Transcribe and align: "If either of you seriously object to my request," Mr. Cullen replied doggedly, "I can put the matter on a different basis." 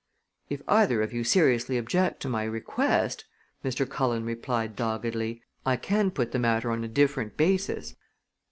"If 0.49 0.63
either 0.67 1.03
of 1.03 1.13
you 1.13 1.23
seriously 1.23 1.77
object 1.77 2.21
to 2.23 2.27
my 2.27 2.43
request," 2.43 3.25
Mr. 3.63 3.87
Cullen 3.87 4.25
replied 4.25 4.75
doggedly, 4.75 5.43
"I 5.63 5.75
can 5.75 6.09
put 6.09 6.31
the 6.31 6.39
matter 6.39 6.71
on 6.71 6.83
a 6.83 6.87
different 6.87 7.37
basis." 7.37 7.93